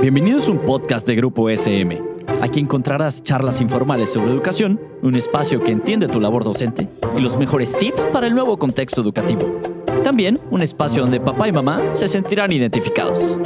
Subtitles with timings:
[0.00, 2.02] Bienvenidos a un podcast de Grupo SM.
[2.40, 7.36] Aquí encontrarás charlas informales sobre educación, un espacio que entiende tu labor docente y los
[7.36, 9.60] mejores tips para el nuevo contexto educativo.
[10.02, 13.38] También un espacio donde papá y mamá se sentirán identificados.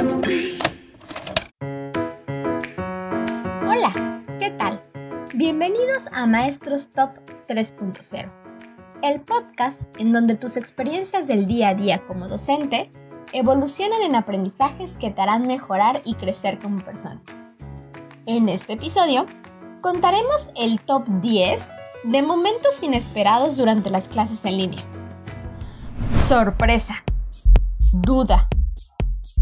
[3.61, 3.91] Hola,
[4.39, 4.79] ¿qué tal?
[5.35, 7.09] Bienvenidos a Maestros Top
[7.47, 8.31] 3.0,
[9.03, 12.89] el podcast en donde tus experiencias del día a día como docente
[13.33, 17.21] evolucionan en aprendizajes que te harán mejorar y crecer como persona.
[18.25, 19.25] En este episodio,
[19.81, 21.61] contaremos el top 10
[22.03, 24.83] de momentos inesperados durante las clases en línea.
[26.27, 27.03] Sorpresa,
[27.91, 28.47] duda,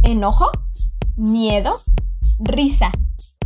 [0.03, 0.51] enojo,
[1.15, 1.79] miedo,
[2.39, 2.91] risa.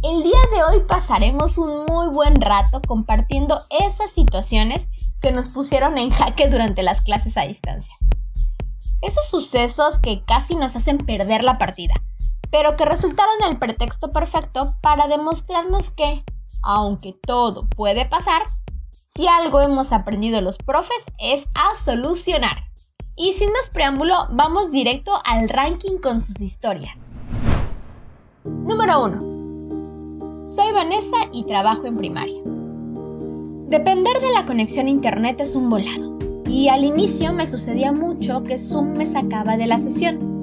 [0.02, 4.90] El día de hoy pasaremos un muy buen rato compartiendo esas situaciones
[5.22, 7.94] que nos pusieron en jaque durante las clases a distancia.
[9.02, 11.94] Esos sucesos que casi nos hacen perder la partida,
[12.52, 16.25] pero que resultaron el pretexto perfecto para demostrarnos que,
[16.61, 18.41] aunque todo puede pasar,
[19.16, 22.66] si algo hemos aprendido los profes es a solucionar.
[23.16, 27.00] Y sin más preámbulo, vamos directo al ranking con sus historias.
[28.44, 30.44] Número 1.
[30.44, 32.41] Soy Vanessa y trabajo en primaria.
[33.69, 36.19] Depender de la conexión a internet es un volado
[36.50, 40.42] y al inicio me sucedía mucho que Zoom me sacaba de la sesión.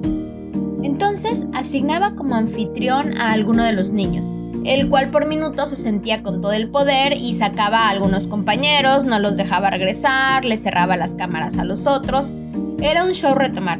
[0.81, 4.33] Entonces asignaba como anfitrión a alguno de los niños,
[4.63, 9.05] el cual por minutos se sentía con todo el poder y sacaba a algunos compañeros,
[9.05, 12.31] no los dejaba regresar, le cerraba las cámaras a los otros.
[12.79, 13.79] Era un show retomar.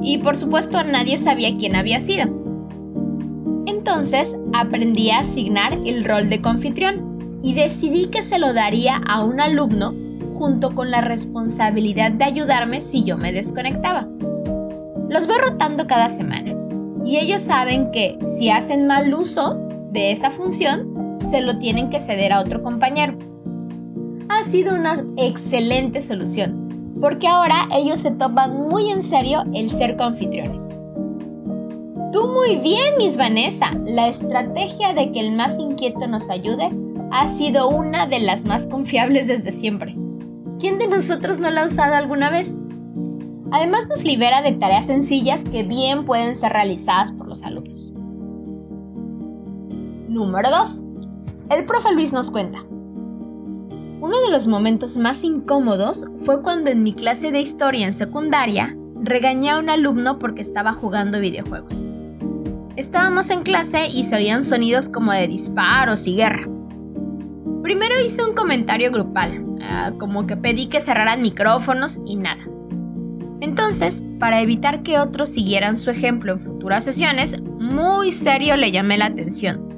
[0.00, 2.26] Y por supuesto nadie sabía quién había sido.
[3.66, 9.24] Entonces aprendí a asignar el rol de confitrión y decidí que se lo daría a
[9.24, 10.03] un alumno
[10.44, 14.06] junto con la responsabilidad de ayudarme si yo me desconectaba.
[15.08, 16.54] Los voy rotando cada semana
[17.02, 19.54] y ellos saben que si hacen mal uso
[19.92, 23.16] de esa función, se lo tienen que ceder a otro compañero.
[24.28, 29.96] Ha sido una excelente solución, porque ahora ellos se toman muy en serio el ser
[29.96, 30.62] confitriones.
[32.12, 33.70] Tú muy bien, Miss Vanessa.
[33.86, 36.68] La estrategia de que el más inquieto nos ayude
[37.12, 39.96] ha sido una de las más confiables desde siempre.
[40.64, 42.58] ¿Quién de nosotros no la ha usado alguna vez?
[43.52, 47.92] Además nos libera de tareas sencillas que bien pueden ser realizadas por los alumnos.
[50.08, 50.82] Número 2.
[51.50, 52.60] El profe Luis nos cuenta.
[54.00, 58.74] Uno de los momentos más incómodos fue cuando en mi clase de historia en secundaria
[59.02, 61.84] regañé a un alumno porque estaba jugando videojuegos.
[62.76, 66.48] Estábamos en clase y se oían sonidos como de disparos y guerra.
[67.62, 72.42] Primero hice un comentario grupal, Ah, como que pedí que cerraran micrófonos y nada.
[73.40, 78.96] Entonces, para evitar que otros siguieran su ejemplo en futuras sesiones, muy serio le llamé
[78.98, 79.68] la atención,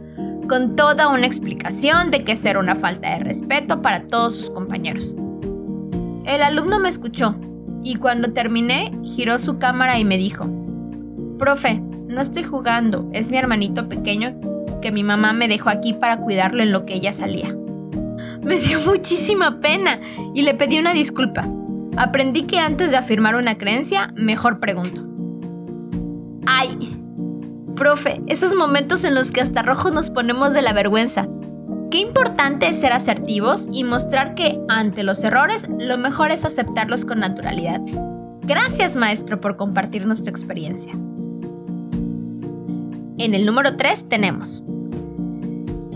[0.49, 4.51] con toda una explicación de que eso era una falta de respeto para todos sus
[4.51, 5.17] compañeros.
[6.25, 7.35] El alumno me escuchó
[7.83, 10.49] y cuando terminé giró su cámara y me dijo,
[11.39, 14.39] Profe, no estoy jugando, es mi hermanito pequeño
[14.81, 17.57] que mi mamá me dejó aquí para cuidarlo en lo que ella salía.
[18.57, 20.01] Me dio muchísima pena
[20.33, 21.49] y le pedí una disculpa.
[21.97, 25.03] Aprendí que antes de afirmar una creencia, mejor pregunto.
[26.47, 26.97] ¡Ay!
[27.75, 31.27] Profe, esos momentos en los que hasta rojos nos ponemos de la vergüenza.
[31.91, 37.05] Qué importante es ser asertivos y mostrar que, ante los errores, lo mejor es aceptarlos
[37.05, 37.81] con naturalidad.
[38.43, 40.93] Gracias, maestro, por compartirnos tu experiencia.
[43.19, 44.63] En el número 3 tenemos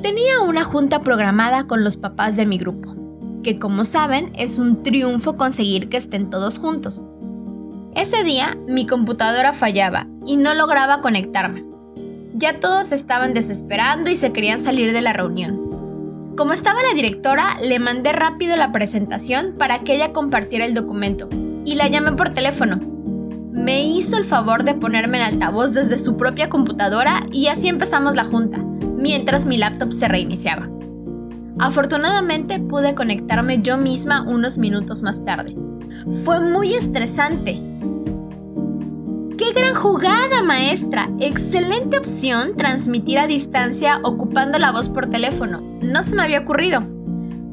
[0.03, 2.95] Tenía una junta programada con los papás de mi grupo,
[3.43, 7.05] que como saben es un triunfo conseguir que estén todos juntos.
[7.95, 11.67] Ese día mi computadora fallaba y no lograba conectarme.
[12.33, 16.33] Ya todos estaban desesperando y se querían salir de la reunión.
[16.35, 21.29] Como estaba la directora, le mandé rápido la presentación para que ella compartiera el documento
[21.67, 22.81] y la llamé por teléfono.
[23.53, 28.15] Me hizo el favor de ponerme en altavoz desde su propia computadora y así empezamos
[28.15, 28.65] la junta
[29.01, 30.69] mientras mi laptop se reiniciaba.
[31.59, 35.55] Afortunadamente pude conectarme yo misma unos minutos más tarde.
[36.25, 37.61] Fue muy estresante.
[39.37, 41.11] ¡Qué gran jugada, maestra!
[41.21, 45.61] Excelente opción transmitir a distancia ocupando la voz por teléfono.
[45.83, 46.83] No se me había ocurrido.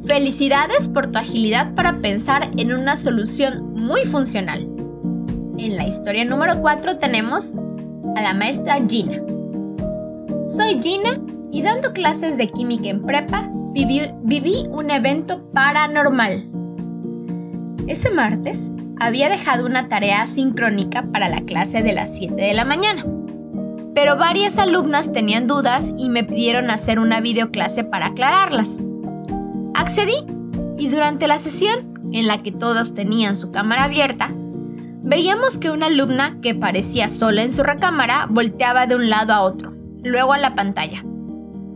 [0.06, 4.62] Felicidades por tu agilidad para pensar en una solución muy funcional.
[5.58, 7.56] En la historia número 4 tenemos
[8.16, 9.22] a la maestra Gina.
[10.46, 11.20] Soy Gina
[11.58, 16.46] y dando clases de química en prepa, viví, un evento paranormal.
[17.88, 22.64] Ese martes había dejado una tarea sincrónica para la clase de las 7 de la
[22.64, 23.04] mañana.
[23.96, 28.80] pero varias alumnas tenían dudas y me pidieron hacer una videoclase para aclararlas.
[29.74, 30.14] Accedí
[30.78, 34.30] y durante la sesión, en la que todos tenían su cámara abierta,
[35.02, 39.42] veíamos que una alumna que parecía sola en su recámara volteaba de un lado a
[39.42, 39.74] otro,
[40.04, 41.04] luego a la pantalla.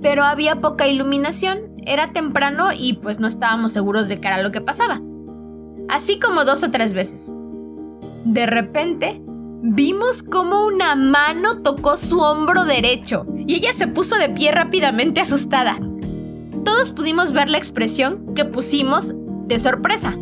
[0.02, 4.52] Pero había poca iluminación, era temprano y pues no estábamos seguros de qué era lo
[4.52, 5.02] que pasaba.
[5.90, 7.32] Así como dos o tres veces.
[8.26, 9.22] De repente,
[9.64, 15.22] vimos como una mano tocó su hombro derecho y ella se puso de pie rápidamente
[15.22, 15.78] asustada.
[16.64, 19.14] Todos pudimos ver la expresión que pusimos
[19.48, 20.16] de sorpresa.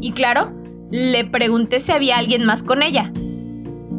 [0.00, 0.52] Y claro,
[0.90, 3.12] le pregunté si había alguien más con ella.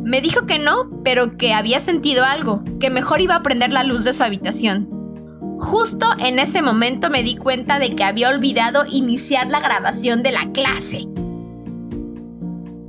[0.06, 3.84] Me dijo que no, pero que había sentido algo, que mejor iba a prender la
[3.84, 4.95] luz de su habitación.
[5.60, 10.32] Justo en ese momento me di cuenta de que había olvidado iniciar la grabación de
[10.32, 11.06] la clase.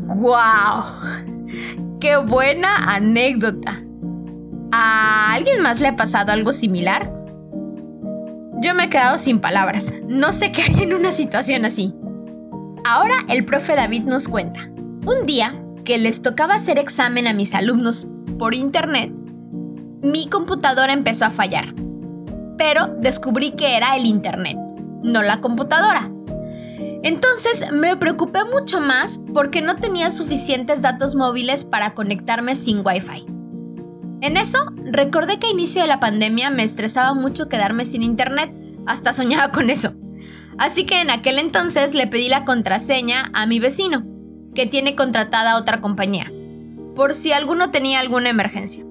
[0.09, 0.85] ¡Guau!
[2.01, 3.83] ¡Qué buena anécdota!
[4.73, 7.13] ¿A alguien más le ha pasado algo similar?
[8.61, 9.93] Yo me he quedado sin palabras.
[10.09, 11.95] No sé qué haría en una situación así.
[12.85, 14.69] Ahora el profe David nos cuenta.
[15.07, 15.55] Un día
[15.85, 18.07] que les tocaba hacer examen a mis alumnos
[18.39, 19.13] por internet,
[20.03, 21.86] mi computadora empezó a fallar.
[22.59, 24.57] Pero descubrí que era el internet,
[25.03, 26.11] no la computadora.
[27.03, 33.27] Entonces me preocupé mucho más porque no tenía suficientes datos móviles para conectarme sin Wi-Fi.
[34.23, 38.53] En eso, recordé que a inicio de la pandemia me estresaba mucho quedarme sin internet,
[38.87, 39.95] hasta soñaba con eso.
[40.59, 44.05] Así que en aquel entonces le pedí la contraseña a mi vecino,
[44.55, 46.27] que tiene contratada otra compañía,
[46.95, 48.85] por si alguno tenía alguna emergencia.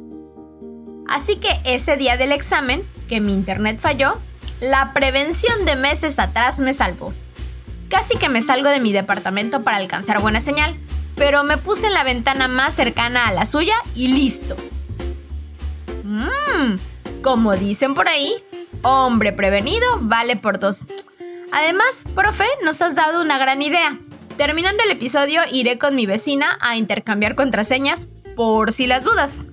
[1.07, 4.17] Así que ese día del examen, que mi internet falló,
[4.61, 7.13] la prevención de meses atrás me salvó.
[7.89, 10.75] Casi que me salgo de mi departamento para alcanzar buena señal,
[11.15, 14.55] pero me puse en la ventana más cercana a la suya y listo.
[16.03, 16.75] Mmm,
[17.21, 18.43] como dicen por ahí,
[18.81, 20.85] hombre prevenido vale por dos.
[21.51, 23.97] Además, profe, nos has dado una gran idea.
[24.37, 29.43] Terminando el episodio, iré con mi vecina a intercambiar contraseñas por si las dudas.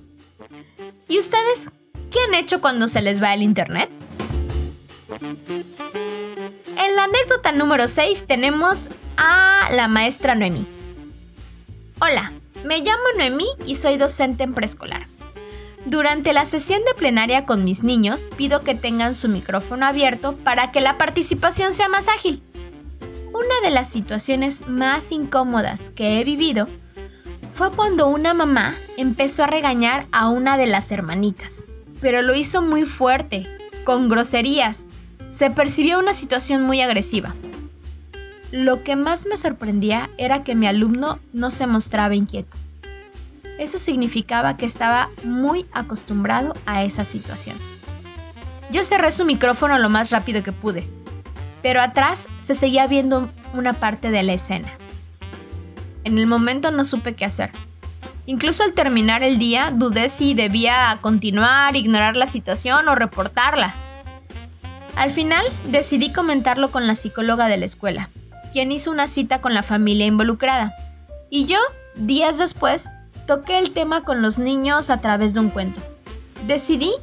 [1.07, 1.69] ¿Y ustedes
[2.13, 3.89] qué han hecho cuando se les va el internet?
[6.77, 8.87] En la anécdota número 6 tenemos
[9.17, 10.67] a la maestra Noemí.
[11.99, 12.31] Hola,
[12.63, 15.07] me llamo Noemí y soy docente en preescolar.
[15.85, 20.71] Durante la sesión de plenaria con mis niños, pido que tengan su micrófono abierto para
[20.71, 22.41] que la participación sea más ágil.
[23.33, 26.67] Una de las situaciones más incómodas que he vivido
[27.51, 31.65] fue cuando una mamá empezó a regañar a una de las hermanitas,
[32.03, 33.47] pero lo hizo muy fuerte,
[33.85, 34.87] con groserías.
[35.25, 37.33] Se percibió una situación muy agresiva.
[38.51, 42.57] Lo que más me sorprendía era que mi alumno no se mostraba inquieto.
[43.57, 47.57] Eso significaba que estaba muy acostumbrado a esa situación.
[48.69, 50.85] Yo cerré su micrófono lo más rápido que pude,
[51.61, 54.77] pero atrás se seguía viendo una parte de la escena.
[56.03, 57.51] En el momento no supe qué hacer.
[58.25, 63.73] Incluso al terminar el día dudé si debía continuar, ignorar la situación o reportarla.
[64.95, 68.09] Al final decidí comentarlo con la psicóloga de la escuela,
[68.53, 70.73] quien hizo una cita con la familia involucrada.
[71.29, 71.57] Y yo,
[71.95, 72.89] días después,
[73.27, 75.81] toqué el tema con los niños a través de un cuento.
[76.47, 76.93] Decidí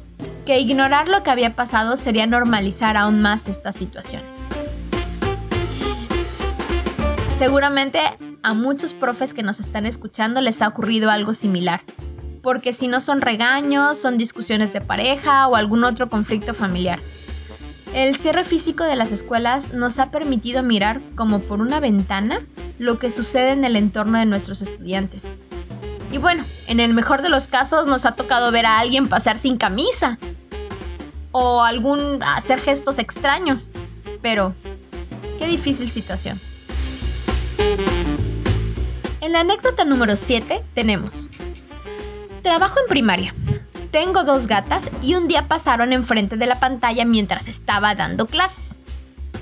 [0.45, 4.37] que ignorar lo que había pasado sería normalizar aún más estas situaciones.
[7.37, 7.99] Seguramente
[8.43, 11.81] a muchos profes que nos están escuchando les ha ocurrido algo similar,
[12.41, 16.99] porque si no son regaños, son discusiones de pareja o algún otro conflicto familiar.
[17.93, 22.41] El cierre físico de las escuelas nos ha permitido mirar como por una ventana
[22.79, 25.33] lo que sucede en el entorno de nuestros estudiantes
[26.11, 29.37] y bueno, en el mejor de los casos nos ha tocado ver a alguien pasar
[29.37, 30.19] sin camisa.
[31.31, 33.71] O algún hacer gestos extraños.
[34.21, 34.53] Pero,
[35.39, 36.41] qué difícil situación.
[39.31, 41.29] En la anécdota número 7 tenemos.
[42.43, 43.33] Trabajo en primaria.
[43.89, 48.75] Tengo dos gatas y un día pasaron enfrente de la pantalla mientras estaba dando clases.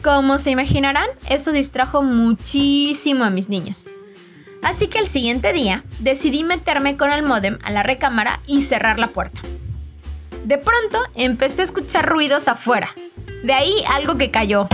[0.03, 3.87] Como se imaginarán, eso distrajo muchísimo a mis niños.
[4.61, 8.99] Así que el siguiente día decidí meterme con el modem a la recámara y cerrar
[8.99, 9.41] la puerta.
[10.45, 12.89] De pronto empecé a escuchar ruidos afuera.
[13.43, 14.67] De ahí algo que cayó.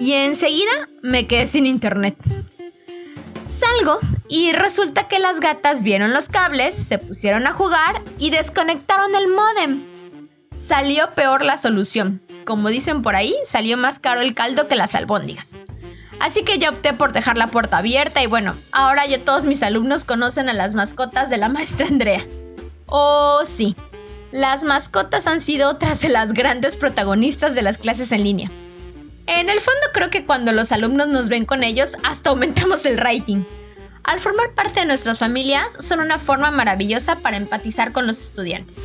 [0.00, 2.16] Y enseguida me quedé sin internet.
[3.48, 9.12] Salgo y resulta que las gatas vieron los cables, se pusieron a jugar y desconectaron
[9.16, 9.84] el modem.
[10.56, 12.22] Salió peor la solución.
[12.44, 15.50] Como dicen por ahí, salió más caro el caldo que las albóndigas.
[16.20, 19.64] Así que yo opté por dejar la puerta abierta y bueno, ahora ya todos mis
[19.64, 22.24] alumnos conocen a las mascotas de la maestra Andrea.
[22.86, 23.74] Oh, sí,
[24.30, 28.50] Las mascotas han sido otras de las grandes protagonistas de las clases en línea.
[29.26, 32.96] En el fondo creo que cuando los alumnos nos ven con ellos, hasta aumentamos el
[32.96, 33.42] rating.
[34.04, 38.78] Al formar parte de nuestras familias, son una forma maravillosa para empatizar con los estudiantes.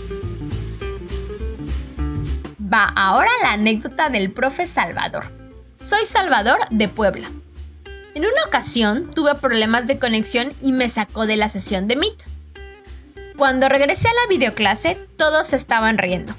[2.61, 5.25] Va ahora la anécdota del profe Salvador.
[5.79, 7.29] Soy Salvador de Puebla.
[8.15, 12.23] En una ocasión tuve problemas de conexión y me sacó de la sesión de Meet.
[13.37, 16.33] Cuando regresé a la videoclase, todos estaban riendo.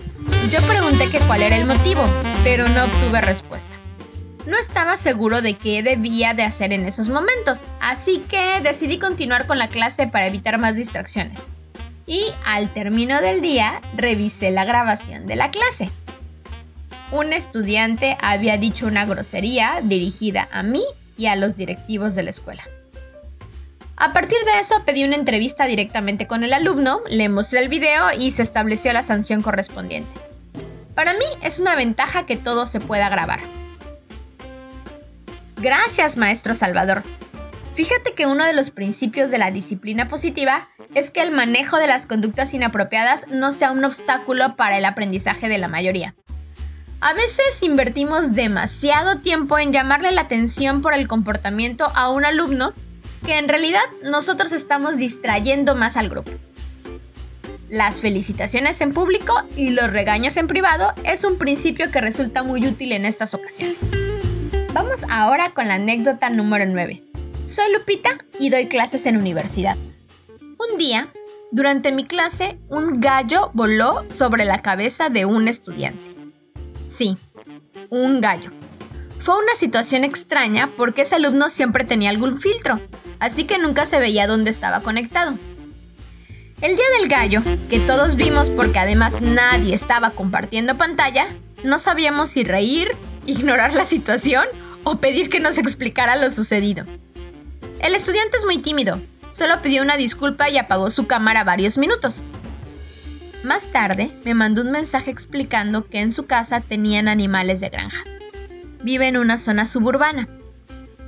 [0.50, 2.02] Yo pregunté que cuál era el motivo,
[2.42, 3.85] pero no obtuve respuesta
[4.46, 9.46] no estaba seguro de qué debía de hacer en esos momentos, así que decidí continuar
[9.46, 11.40] con la clase para evitar más distracciones.
[12.06, 15.90] Y al término del día, revisé la grabación de la clase.
[17.10, 20.84] Un estudiante había dicho una grosería dirigida a mí
[21.16, 22.62] y a los directivos de la escuela.
[23.96, 28.08] A partir de eso pedí una entrevista directamente con el alumno, le mostré el video
[28.16, 30.20] y se estableció la sanción correspondiente.
[30.94, 33.40] Para mí es una ventaja que todo se pueda grabar.
[35.56, 37.02] Gracias, maestro Salvador.
[37.74, 41.86] Fíjate que uno de los principios de la disciplina positiva es que el manejo de
[41.86, 46.14] las conductas inapropiadas no sea un obstáculo para el aprendizaje de la mayoría.
[47.00, 52.72] A veces invertimos demasiado tiempo en llamarle la atención por el comportamiento a un alumno
[53.26, 56.32] que en realidad nosotros estamos distrayendo más al grupo.
[57.68, 62.66] Las felicitaciones en público y los regaños en privado es un principio que resulta muy
[62.66, 63.76] útil en estas ocasiones.
[64.76, 67.02] Vamos ahora con la anécdota número 9.
[67.46, 69.74] Soy Lupita y doy clases en universidad.
[70.38, 71.10] Un día,
[71.50, 76.02] durante mi clase, un gallo voló sobre la cabeza de un estudiante.
[76.86, 77.16] Sí,
[77.88, 78.50] un gallo.
[79.20, 82.78] Fue una situación extraña porque ese alumno siempre tenía algún filtro,
[83.18, 85.38] así que nunca se veía dónde estaba conectado.
[86.60, 91.28] El día del gallo, que todos vimos porque además nadie estaba compartiendo pantalla,
[91.64, 92.90] no sabíamos si reír,
[93.24, 94.44] ignorar la situación
[94.88, 96.86] o pedir que nos explicara lo sucedido.
[97.80, 99.00] El estudiante es muy tímido,
[99.30, 102.22] solo pidió una disculpa y apagó su cámara varios minutos.
[103.42, 108.04] Más tarde me mandó un mensaje explicando que en su casa tenían animales de granja.
[108.84, 110.28] Vive en una zona suburbana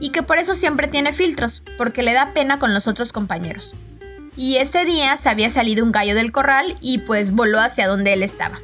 [0.01, 3.75] y que por eso siempre tiene filtros, porque le da pena con los otros compañeros.
[4.37, 8.13] Y ese día se había salido un gallo del corral y pues voló hacia donde
[8.13, 8.59] él estaba.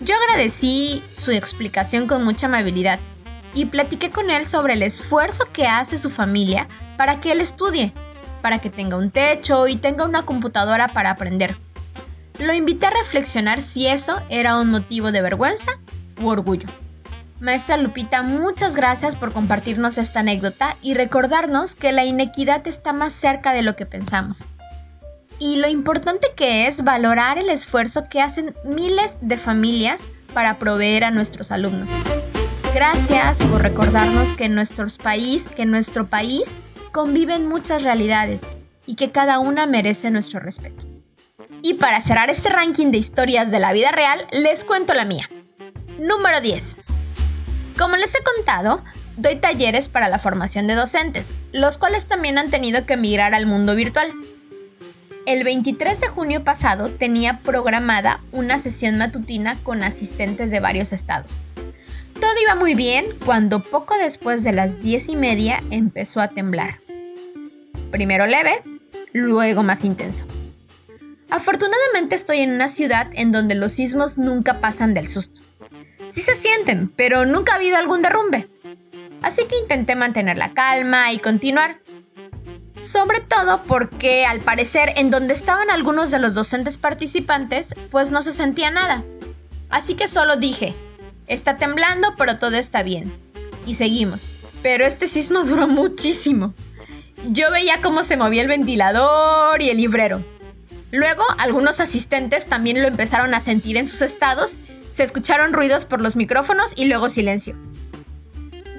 [0.00, 2.98] Yo agradecí su explicación con mucha amabilidad
[3.54, 7.92] y platiqué con él sobre el esfuerzo que hace su familia para que él estudie,
[8.42, 11.56] para que tenga un techo y tenga una computadora para aprender.
[12.38, 15.72] Lo invité a reflexionar si eso era un motivo de vergüenza
[16.20, 16.68] u orgullo.
[17.40, 23.12] Maestra Lupita, muchas gracias por compartirnos esta anécdota y recordarnos que la inequidad está más
[23.12, 24.46] cerca de lo que pensamos.
[25.38, 31.04] Y lo importante que es valorar el esfuerzo que hacen miles de familias para proveer
[31.04, 31.90] a nuestros alumnos.
[32.74, 36.50] Gracias por recordarnos que en, nuestros país, que en nuestro país
[36.92, 38.42] conviven muchas realidades
[38.86, 40.86] y que cada una merece nuestro respeto.
[41.62, 45.28] Y para cerrar este ranking de historias de la vida real, les cuento la mía.
[45.98, 46.76] Número 10.
[47.78, 48.84] Como les he contado,
[49.16, 53.46] doy talleres para la formación de docentes, los cuales también han tenido que migrar al
[53.46, 54.12] mundo virtual.
[55.26, 61.40] El 23 de junio pasado tenía programada una sesión matutina con asistentes de varios estados,
[62.18, 66.80] todo iba muy bien cuando poco después de las diez y media empezó a temblar.
[67.90, 68.62] Primero leve,
[69.12, 70.26] luego más intenso.
[71.30, 75.40] Afortunadamente estoy en una ciudad en donde los sismos nunca pasan del susto.
[76.10, 78.48] Sí se sienten, pero nunca ha habido algún derrumbe.
[79.22, 81.80] Así que intenté mantener la calma y continuar.
[82.78, 88.22] Sobre todo porque al parecer en donde estaban algunos de los docentes participantes, pues no
[88.22, 89.02] se sentía nada.
[89.68, 90.74] Así que solo dije,
[91.28, 93.12] Está temblando, pero todo está bien.
[93.66, 94.30] Y seguimos.
[94.62, 96.54] Pero este sismo duró muchísimo.
[97.28, 100.24] Yo veía cómo se movía el ventilador y el librero.
[100.90, 104.58] Luego, algunos asistentes también lo empezaron a sentir en sus estados,
[104.90, 107.56] se escucharon ruidos por los micrófonos y luego silencio.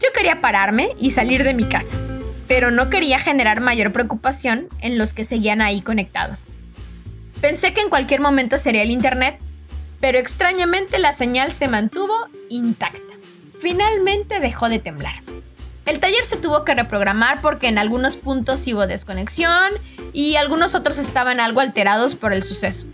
[0.01, 1.95] Yo quería pararme y salir de mi casa,
[2.47, 6.47] pero no quería generar mayor preocupación en los que seguían ahí conectados.
[7.41, 9.39] Pensé que en cualquier momento sería el internet
[9.99, 12.15] pero extrañamente la señal se mantuvo
[12.49, 12.99] intacta.
[13.61, 15.15] Finalmente dejó de temblar.
[15.85, 19.71] El taller se tuvo que reprogramar porque en algunos puntos hubo desconexión
[20.13, 22.85] y algunos otros estaban algo alterados por el suceso.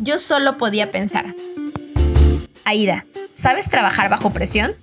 [0.00, 1.34] Yo solo podía pensar.
[2.64, 4.74] Aida, ¿sabes trabajar bajo presión?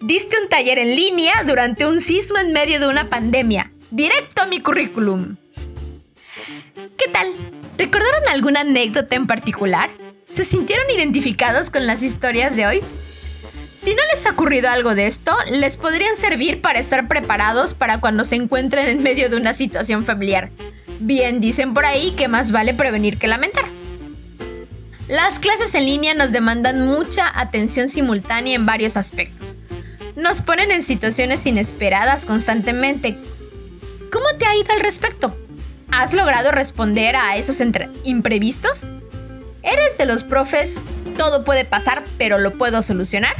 [0.00, 3.70] Diste un taller en línea durante un sismo en medio de una pandemia.
[3.90, 5.36] Directo a mi currículum.
[6.96, 7.28] ¿Qué tal?
[7.76, 9.90] ¿Recordaron alguna anécdota en particular?
[10.28, 12.80] ¿Se sintieron identificados con las historias de hoy?
[13.74, 17.98] Si no les ha ocurrido algo de esto, les podrían servir para estar preparados para
[17.98, 20.50] cuando se encuentren en medio de una situación familiar.
[21.00, 23.64] Bien dicen por ahí que más vale prevenir que lamentar.
[25.08, 29.56] Las clases en línea nos demandan mucha atención simultánea en varios aspectos.
[30.16, 33.16] Nos ponen en situaciones inesperadas constantemente.
[34.12, 35.34] ¿Cómo te ha ido al respecto?
[35.90, 37.62] ¿Has logrado responder a esos
[38.04, 38.86] imprevistos?
[39.62, 40.80] ¿Eres de los profes,
[41.16, 43.34] todo puede pasar, pero lo puedo solucionar?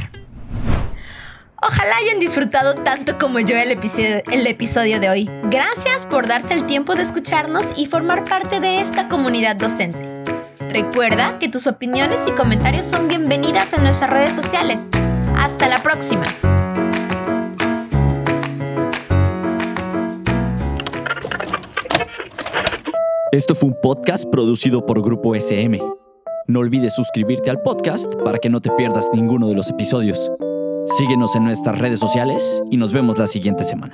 [1.61, 3.71] Ojalá hayan disfrutado tanto como yo el
[4.47, 5.29] episodio, de hoy.
[5.45, 10.23] Gracias por darse el tiempo de escucharnos y formar parte de esta comunidad docente.
[10.71, 14.87] Recuerda que tus opiniones y comentarios son bienvenidas en nuestras redes sociales.
[15.35, 16.25] Hasta la próxima.
[23.31, 25.79] Esto fue un podcast producido por Grupo SM.
[26.49, 30.31] No olvides suscribirte al podcast para que no te pierdas ninguno de los episodios.
[30.97, 33.93] Síguenos en nuestras redes sociales y nos vemos la siguiente semana.